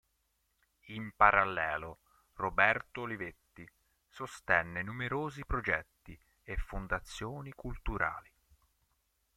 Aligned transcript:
In 0.87 1.11
parallelo, 1.15 1.99
Roberto 2.33 3.01
Olivetti 3.01 3.69
sostenne 4.07 4.81
numerosi 4.81 5.45
progetti 5.45 6.17
e 6.41 6.55
fondazioni 6.57 7.51
culturali. 7.55 8.31